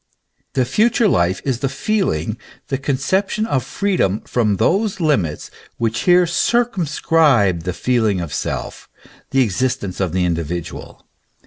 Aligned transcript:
The 0.53 0.65
future 0.65 1.07
life 1.07 1.43
is 1.45 1.59
the 1.59 1.69
feeling, 1.69 2.37
the 2.69 2.79
conception 2.79 3.45
of 3.45 3.63
freedom 3.63 4.21
from 4.21 4.55
those 4.57 4.99
limits 4.99 5.51
which 5.77 5.99
here 6.05 6.25
circum 6.25 6.87
scribe 6.87 7.65
the 7.65 7.71
feeling 7.73 8.19
of 8.19 8.33
self, 8.33 8.89
the 9.29 9.43
existence 9.43 9.99
of 9.99 10.11
the 10.11 10.25
individual. 10.25 11.05